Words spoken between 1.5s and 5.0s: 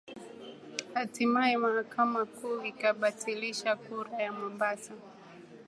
mahakama kuu ikabatilisha kura ya Mombasa